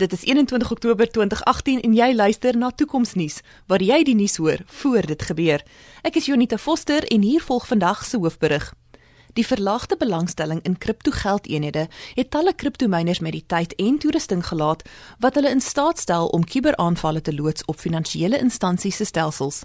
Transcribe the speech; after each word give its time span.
Dit 0.00 0.12
is 0.12 0.24
21 0.24 0.70
Oktober 0.70 1.10
2018 1.10 1.80
en 1.80 1.94
jy 1.94 2.14
luister 2.14 2.56
na 2.56 2.70
Toekomsnuus 2.70 3.42
waar 3.68 3.82
jy 3.84 3.98
die 4.08 4.14
nuus 4.16 4.38
hoor 4.40 4.62
voor 4.80 5.04
dit 5.04 5.22
gebeur. 5.28 5.60
Ek 6.00 6.14
is 6.16 6.24
Jonita 6.30 6.56
Foster 6.56 7.04
en 7.12 7.20
hier 7.20 7.42
volg 7.44 7.66
vandag 7.68 8.00
se 8.08 8.16
hoofberig. 8.16 8.70
Die 9.36 9.44
verlaagde 9.44 9.98
belangstelling 10.00 10.62
in 10.64 10.78
kriptogeldeenhede 10.78 11.82
het 12.14 12.30
talle 12.30 12.54
kriptomyners 12.54 13.20
met 13.20 13.36
die 13.36 13.44
tyd 13.44 13.74
en 13.76 13.98
toerusting 14.00 14.40
gelaat 14.46 14.86
wat 15.18 15.36
hulle 15.36 15.52
in 15.52 15.60
staat 15.60 16.00
stel 16.00 16.32
om 16.32 16.48
kuberaanvalle 16.48 17.20
te 17.20 17.34
loods 17.34 17.68
op 17.68 17.84
finansiële 17.84 18.40
instansies 18.40 18.96
se 18.96 19.04
stelsels. 19.04 19.60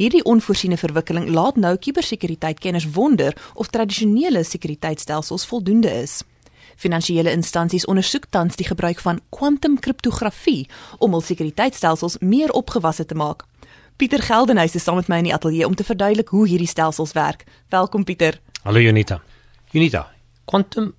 Hierdie 0.00 0.24
onvoorsiene 0.24 0.80
verwikkeling 0.80 1.28
laat 1.28 1.60
nou 1.60 1.76
kubersekuriteitkenners 1.76 2.88
wonder 2.96 3.36
of 3.54 3.68
tradisionele 3.68 4.42
sekuriteitstelsels 4.48 5.44
voldoende 5.46 5.92
is. 6.00 6.22
Finansiële 6.78 7.32
instansies 7.34 7.86
ondersoek 7.90 8.28
tans 8.30 8.56
die 8.56 8.66
gebruik 8.66 9.00
van 9.02 9.18
kwantumkriptografie 9.34 10.68
om 11.02 11.16
hul 11.16 11.24
sekuriteitstelsels 11.26 12.20
meer 12.22 12.52
opgewasse 12.54 13.06
te 13.06 13.16
maak. 13.18 13.42
Pieter 13.98 14.22
Geldenhuys 14.22 14.76
is 14.78 14.86
saam 14.86 15.00
met 15.00 15.10
my 15.10 15.18
in 15.18 15.26
die 15.26 15.34
ateljee 15.34 15.66
om 15.66 15.74
te 15.74 15.86
verduidelik 15.88 16.30
hoe 16.30 16.46
hierdie 16.46 16.70
stelsels 16.70 17.16
werk. 17.18 17.42
Welkom 17.74 18.04
Pieter. 18.06 18.38
Hallo 18.62 18.78
Junita. 18.78 19.18
Junita, 19.74 20.04
kwantum 20.46 20.92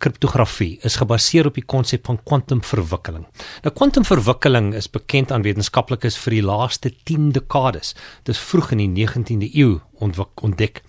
kriptografie 0.00 0.78
is 0.84 0.96
gebaseer 1.00 1.48
op 1.48 1.56
die 1.56 1.64
konsep 1.64 2.08
van 2.08 2.18
kwantumverwikkeling. 2.24 3.26
Nou 3.64 3.72
kwantumverwikkeling 3.76 4.72
is 4.76 4.88
bekend 4.92 5.32
aan 5.32 5.44
wetenskaplikes 5.44 6.16
vir 6.24 6.38
die 6.38 6.44
laaste 6.44 6.92
10 7.08 7.30
dekades. 7.36 7.94
Dit 8.24 8.36
is 8.36 8.42
vroeg 8.42 8.72
in 8.76 8.84
die 8.86 8.90
19de 9.04 9.52
eeu 9.52 9.78
ontdek. 9.98 10.82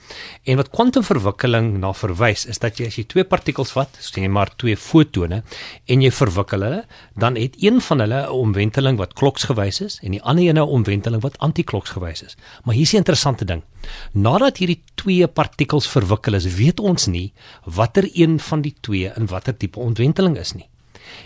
En 0.43 0.57
wat 0.59 0.69
kwantumverwikkeling 0.69 1.77
na 1.81 1.93
verwys 1.93 2.45
is 2.45 2.59
dat 2.59 2.79
jy 2.79 2.87
as 2.87 2.97
jy 2.99 3.05
twee 3.07 3.23
partikels 3.23 3.71
vat, 3.75 3.89
sê 4.01 4.23
jy 4.23 4.31
maar 4.31 4.51
twee 4.55 4.77
fotone 4.77 5.41
en 5.87 6.01
jy 6.01 6.11
verwikkel 6.11 6.65
hulle, 6.67 6.83
dan 7.15 7.39
het 7.39 7.57
een 7.61 7.81
van 7.81 7.99
hulle 7.99 8.21
'n 8.27 8.31
omwenteling 8.31 8.97
wat 8.97 9.13
kloksgewys 9.13 9.81
is 9.81 9.99
en 10.03 10.11
die 10.11 10.21
ander 10.21 10.43
een 10.43 10.57
'n 10.57 10.69
omwenteling 10.77 11.21
wat 11.21 11.37
antikloksgewys 11.37 12.23
is. 12.23 12.37
Maar 12.63 12.75
hier's 12.75 12.93
'n 12.93 13.03
interessante 13.03 13.45
ding. 13.45 13.63
Nadat 14.11 14.57
hierdie 14.57 14.81
twee 14.95 15.27
partikels 15.27 15.87
verwikkel 15.87 16.33
is, 16.33 16.55
weet 16.55 16.79
ons 16.79 17.07
nie 17.07 17.33
watter 17.63 18.09
een 18.13 18.39
van 18.39 18.61
die 18.61 18.75
twee 18.81 19.11
in 19.15 19.27
watter 19.27 19.57
tipe 19.57 19.79
omwenteling 19.79 20.37
is 20.37 20.53
nie. 20.53 20.67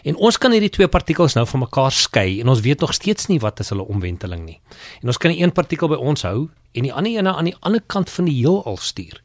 En 0.03 0.15
ons 0.15 0.37
kan 0.37 0.51
hierdie 0.51 0.71
twee 0.73 0.87
partikels 0.91 1.35
nou 1.37 1.45
van 1.47 1.63
mekaar 1.65 1.91
skei 1.91 2.39
en 2.41 2.51
ons 2.51 2.63
weet 2.65 2.81
nog 2.81 2.93
steeds 2.93 3.27
nie 3.31 3.39
wat 3.39 3.59
is 3.59 3.69
hulle 3.73 3.85
omwenteling 3.87 4.45
nie. 4.45 4.59
En 5.01 5.13
ons 5.13 5.17
kan 5.17 5.33
die 5.33 5.41
een 5.43 5.53
partikel 5.55 5.91
by 5.91 5.99
ons 5.99 6.25
hou 6.27 6.49
en 6.71 6.87
die 6.87 6.93
ander 6.93 7.17
een 7.17 7.27
aan 7.27 7.49
die 7.49 7.57
ander 7.59 7.83
kant 7.87 8.09
van 8.09 8.29
die 8.29 8.37
heelal 8.39 8.77
stuur. 8.77 9.21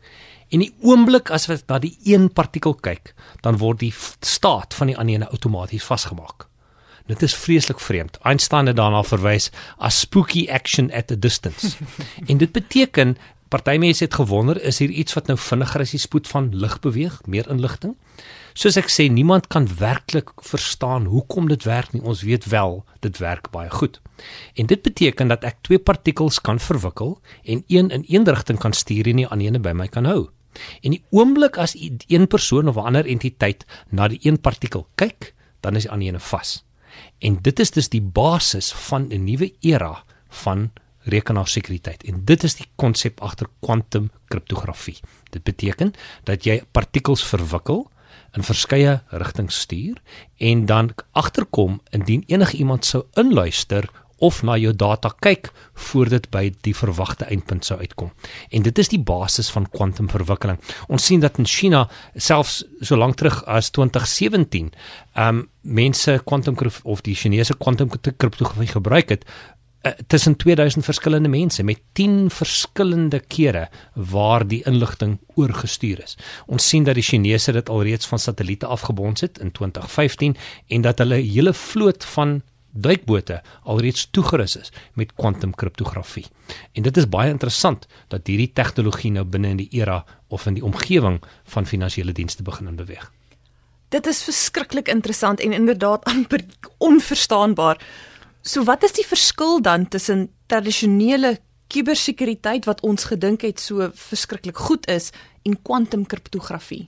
En 0.54 0.62
die 0.62 0.72
oomblik 0.86 1.30
as 1.34 1.48
wat 1.50 1.64
na 1.66 1.80
die 1.82 1.96
een 2.06 2.28
partikel 2.32 2.74
kyk, 2.74 3.14
dan 3.42 3.58
word 3.58 3.80
die 3.82 3.94
staat 4.20 4.74
van 4.74 4.92
die 4.92 4.98
ander 4.98 5.14
een 5.14 5.30
outomaties 5.30 5.86
vasgemaak. 5.86 6.46
Dit 7.06 7.22
is 7.22 7.34
vreeslik 7.38 7.80
vreemd. 7.80 8.18
Einstein 8.26 8.66
het 8.66 8.76
daarna 8.76 9.02
verwys 9.06 9.50
as 9.78 10.00
spooky 10.02 10.46
action 10.50 10.90
at 10.92 11.12
a 11.12 11.18
distance. 11.18 11.76
en 12.30 12.38
dit 12.38 12.52
beteken 12.52 13.16
party 13.48 13.76
mense 13.78 14.04
het 14.04 14.14
gewonder 14.14 14.62
is 14.62 14.78
hier 14.78 14.90
iets 14.90 15.14
wat 15.14 15.26
nou 15.30 15.38
vinniger 15.38 15.80
as 15.80 15.94
die 15.94 16.00
spoed 16.00 16.28
van 16.28 16.50
lig 16.54 16.78
beweeg, 16.80 17.20
meer 17.26 17.48
inligting. 17.50 17.94
Soos 18.56 18.78
ek 18.80 18.88
sê, 18.88 19.06
niemand 19.12 19.46
kan 19.52 19.68
werklik 19.78 20.30
verstaan 20.42 21.06
hoekom 21.12 21.48
dit 21.48 21.66
werk 21.68 21.92
nie. 21.92 22.02
Ons 22.02 22.24
weet 22.26 22.46
wel 22.48 22.80
dit 23.04 23.18
werk 23.20 23.50
baie 23.52 23.70
goed. 23.70 24.00
En 24.56 24.66
dit 24.66 24.82
beteken 24.82 25.28
dat 25.28 25.44
ek 25.44 25.60
twee 25.68 25.78
partikels 25.78 26.40
kan 26.40 26.58
verwikkel 26.58 27.18
en 27.44 27.62
een 27.68 27.90
in 27.90 28.04
een 28.08 28.24
rigting 28.24 28.58
kan 28.58 28.72
stuur 28.72 29.06
en 29.12 29.22
die 29.22 29.28
ander 29.28 29.54
een 29.54 29.62
by 29.62 29.74
my 29.76 29.88
kan 29.92 30.08
hou. 30.08 30.28
En 30.80 30.96
die 30.96 31.02
oomblik 31.12 31.58
as 31.60 31.76
een 31.76 32.26
persoon 32.26 32.68
of 32.68 32.76
'n 32.76 32.88
ander 32.88 33.06
entiteit 33.06 33.66
na 33.90 34.08
die 34.08 34.18
een 34.22 34.40
partikel 34.40 34.88
kyk, 34.94 35.34
dan 35.60 35.76
is 35.76 35.82
die 35.82 35.92
ander 35.92 36.14
een 36.14 36.20
vas. 36.20 36.64
En 37.18 37.38
dit 37.42 37.60
is 37.60 37.70
dus 37.70 37.88
die 37.88 38.02
basis 38.02 38.72
van 38.72 39.08
'n 39.12 39.24
nuwe 39.24 39.52
era 39.60 40.04
van 40.28 40.70
rekenaarsekuriteit 41.12 42.06
en 42.10 42.22
dit 42.28 42.46
is 42.46 42.58
die 42.58 42.68
konsep 42.80 43.20
agter 43.24 43.50
kwantum 43.64 44.10
kriptografie. 44.32 44.98
Dit 45.30 45.44
beteken 45.46 45.94
dat 46.28 46.46
jy 46.46 46.62
partikels 46.72 47.24
verwikkel 47.26 47.86
in 48.36 48.44
verskeie 48.44 48.98
rigtings 49.10 49.60
stuur 49.64 50.00
en 50.36 50.66
dan 50.66 50.90
agterkom 51.12 51.80
indien 51.90 52.24
enige 52.26 52.56
iemand 52.56 52.84
sou 52.84 53.04
inluister 53.14 53.88
of 54.18 54.40
na 54.42 54.56
jou 54.56 54.72
data 54.72 55.10
kyk 55.20 55.50
voor 55.88 56.08
dit 56.08 56.28
by 56.32 56.48
die 56.64 56.72
verwagte 56.76 57.26
eindpunt 57.28 57.66
sou 57.68 57.76
uitkom. 57.80 58.12
En 58.50 58.64
dit 58.64 58.78
is 58.80 58.88
die 58.88 59.00
basis 59.00 59.50
van 59.52 59.68
kwantumverwikkeling. 59.68 60.56
Ons 60.88 61.04
sien 61.10 61.20
dat 61.20 61.38
in 61.38 61.48
China 61.48 61.84
selfs 62.14 62.62
so 62.80 62.96
lank 62.96 63.18
terug 63.20 63.42
as 63.44 63.70
2017, 63.76 64.72
ehm 65.14 65.42
um, 65.42 65.44
mense 65.66 66.20
kwantum 66.24 66.54
of 66.84 67.00
die 67.02 67.16
Chinese 67.18 67.56
kwantumkriptografie 67.58 68.70
gebruik 68.70 69.08
het 69.10 69.24
uh, 69.86 69.92
tussen 70.06 70.36
2000 70.36 70.84
verskillende 70.84 71.28
mense 71.28 71.62
met 71.62 71.80
10 71.92 72.30
verskillende 72.30 73.20
kere 73.20 73.68
waar 73.94 74.46
die 74.46 74.62
inligting 74.66 75.18
oorgestuur 75.34 76.02
is. 76.02 76.16
Ons 76.46 76.68
sien 76.68 76.84
dat 76.84 76.94
die 76.94 77.06
Chinese 77.06 77.52
dit 77.52 77.68
alreeds 77.68 78.06
van 78.06 78.18
satelliete 78.18 78.66
afgebons 78.66 79.20
het 79.20 79.38
in 79.38 79.52
2015 79.52 80.36
en 80.66 80.80
dat 80.80 80.98
hulle 80.98 81.22
hele 81.22 81.52
vloot 81.52 82.04
van 82.04 82.40
duikbote 82.76 83.42
alreeds 83.64 84.08
toegerus 84.10 84.56
is 84.56 84.72
met 84.94 85.14
kwantumkriptografie. 85.14 86.26
En 86.72 86.82
dit 86.82 86.96
is 86.96 87.08
baie 87.08 87.30
interessant 87.30 87.86
dat 88.12 88.26
hierdie 88.26 88.50
tegnologie 88.52 89.12
nou 89.12 89.24
binne 89.24 89.54
in 89.54 89.62
die 89.62 89.70
era 89.80 90.02
of 90.28 90.46
in 90.46 90.58
die 90.58 90.64
omgewing 90.64 91.22
van 91.44 91.66
finansiële 91.66 92.12
dienste 92.12 92.42
begin 92.42 92.76
beweeg. 92.76 93.12
Dit 93.88 94.06
is 94.06 94.22
verskriklik 94.26 94.88
interessant 94.88 95.40
en 95.40 95.52
inderdaad 95.52 96.04
amper 96.12 96.44
onverstaanbaar. 96.78 97.80
So 98.46 98.62
wat 98.62 98.84
is 98.86 98.94
die 98.94 99.06
verskil 99.06 99.58
dan 99.62 99.88
tussen 99.90 100.28
tradisionele 100.46 101.36
kubersekuriteit 101.72 102.68
wat 102.70 102.82
ons 102.86 103.08
gedink 103.10 103.42
het 103.42 103.58
so 103.58 103.88
verskriklik 103.90 104.60
goed 104.68 104.86
is 104.86 105.10
en 105.42 105.56
kwantumkriptografie? 105.66 106.84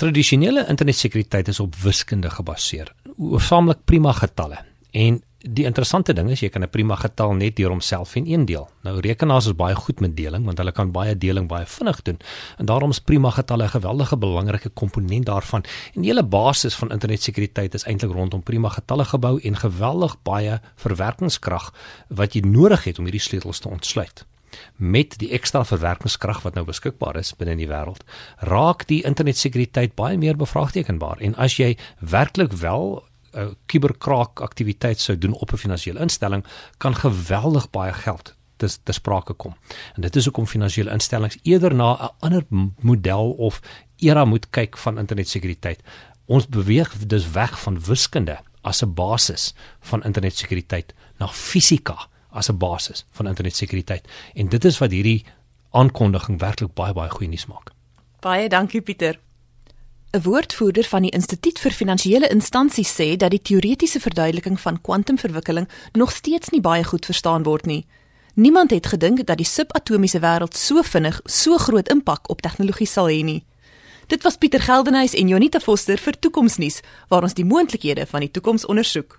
Tradisionele 0.00 0.66
internetsekuriteit 0.68 1.48
is 1.48 1.60
op 1.60 1.76
wiskunde 1.80 2.30
gebaseer, 2.32 2.92
hoofsaaklik 3.16 3.80
prima 3.88 4.12
getalle. 4.16 4.60
En 4.92 5.22
die 5.40 5.64
interessante 5.64 6.12
ding 6.12 6.28
is 6.30 6.42
jy 6.42 6.50
kan 6.52 6.62
'n 6.62 6.68
prima 6.68 6.96
getal 6.96 7.32
net 7.34 7.56
deur 7.56 7.70
homself 7.70 8.14
en 8.16 8.26
een 8.26 8.44
deel. 8.44 8.68
Nou 8.82 9.00
rekenaars 9.00 9.46
is 9.46 9.54
baie 9.56 9.74
goed 9.74 10.00
met 10.00 10.16
deling 10.16 10.44
want 10.44 10.58
hulle 10.58 10.72
kan 10.72 10.92
baie 10.92 11.16
deling 11.16 11.48
baie 11.48 11.66
vinnig 11.66 12.02
doen. 12.02 12.18
En 12.58 12.66
daarom 12.66 12.90
is 12.90 13.00
prima 13.00 13.30
getalle 13.30 13.64
'n 13.64 13.68
geweldige 13.68 14.16
belangrike 14.16 14.68
komponent 14.68 15.26
daarvan. 15.26 15.64
En 15.94 16.02
die 16.02 16.10
hele 16.10 16.22
basis 16.22 16.74
van 16.74 16.90
internetsekuriteit 16.90 17.74
is 17.74 17.84
eintlik 17.84 18.12
rondom 18.12 18.42
prima 18.42 18.68
getalle 18.68 19.04
gebou 19.04 19.40
en 19.40 19.56
geweldig 19.56 20.22
baie 20.22 20.60
verwerkingskrag 20.76 21.72
wat 22.08 22.34
jy 22.34 22.40
nodig 22.40 22.84
het 22.84 22.98
om 22.98 23.04
hierdie 23.04 23.20
sleutels 23.20 23.58
te 23.58 23.68
ontsluit 23.68 24.24
met 24.76 25.18
die 25.18 25.30
ekstra 25.30 25.64
verwerkingskrag 25.64 26.42
wat 26.42 26.54
nou 26.54 26.64
beskikbaar 26.64 27.16
is 27.16 27.32
binne 27.36 27.52
in 27.52 27.62
die 27.62 27.68
wêreld 27.68 28.02
raak 28.38 28.86
die 28.86 29.02
internetsekuriteit 29.02 29.94
baie 29.94 30.18
meer 30.18 30.36
bevraagtekenbaar 30.36 31.20
en 31.20 31.36
as 31.36 31.56
jy 31.56 31.76
werklik 32.00 32.52
wel 32.52 33.04
'n 33.32 33.56
kuberkraak 33.66 34.40
aktiwiteit 34.40 35.00
sou 35.00 35.18
doen 35.18 35.32
op 35.32 35.52
'n 35.52 35.56
finansiële 35.56 36.00
instelling 36.00 36.44
kan 36.78 36.94
geweldig 36.94 37.70
baie 37.70 37.92
geld 37.92 38.34
dis 38.60 38.78
te 38.82 38.92
sprake 38.92 39.32
kom. 39.32 39.56
En 39.94 40.02
dit 40.02 40.16
is 40.16 40.24
hoekom 40.24 40.46
finansiële 40.46 40.92
instellings 40.92 41.38
eerder 41.42 41.74
na 41.74 41.96
'n 41.96 42.10
ander 42.18 42.44
model 42.80 43.32
of 43.32 43.60
era 43.96 44.24
moet 44.24 44.50
kyk 44.50 44.76
van 44.76 44.98
internetsekuriteit. 44.98 45.82
Ons 46.24 46.46
beweeg 46.46 47.06
dus 47.06 47.30
weg 47.30 47.60
van 47.60 47.80
wiskunde 47.80 48.38
as 48.60 48.82
'n 48.82 48.94
basis 48.94 49.54
van 49.80 50.04
internetsekuriteit 50.04 50.94
na 51.18 51.28
fisika 51.28 52.08
as 52.30 52.48
'n 52.48 52.56
basis 52.56 53.04
van 53.10 53.26
internetsekuriteit. 53.26 54.08
En 54.34 54.48
dit 54.48 54.64
is 54.64 54.78
wat 54.78 54.90
hierdie 54.90 55.24
aankondiging 55.70 56.38
werklik 56.38 56.74
baie 56.74 56.92
baie 56.92 57.10
goeie 57.10 57.28
nuus 57.28 57.46
maak. 57.46 57.70
Baie 58.20 58.48
dankie 58.48 58.80
Pieter. 58.80 59.18
'n 60.12 60.22
Woordvoerder 60.22 60.84
van 60.84 61.02
die 61.02 61.10
Instituut 61.10 61.58
vir 61.58 61.70
Finansiële 61.70 62.28
Instansies 62.28 62.90
sê 63.00 63.16
dat 63.16 63.30
die 63.30 63.42
teoretiese 63.42 64.00
verduideliking 64.00 64.60
van 64.60 64.80
kwantumverwikkeling 64.80 65.68
nog 65.92 66.10
steeds 66.12 66.48
nie 66.48 66.60
baie 66.60 66.84
goed 66.84 67.04
verstaan 67.04 67.42
word 67.42 67.66
nie. 67.66 67.86
Niemand 68.34 68.70
het 68.70 68.86
gedink 68.86 69.26
dat 69.26 69.36
die 69.36 69.46
subatomiese 69.46 70.18
wêreld 70.18 70.56
so 70.56 70.82
vinnig 70.82 71.20
so 71.24 71.56
groot 71.56 71.88
impak 71.88 72.30
op 72.30 72.40
tegnologie 72.40 72.86
sal 72.86 73.06
hê 73.06 73.22
nie. 73.24 73.44
Dit 74.06 74.22
was 74.22 74.36
Pieter 74.36 74.60
Geldenhuys 74.60 75.14
en 75.14 75.28
Jonita 75.28 75.60
Foster 75.60 75.98
vir 75.98 76.18
Toekomsnuus 76.18 76.80
waar 77.08 77.22
ons 77.22 77.34
die 77.34 77.44
moontlikhede 77.44 78.06
van 78.06 78.20
die 78.20 78.30
toekoms 78.30 78.66
ondersoek. 78.66 79.18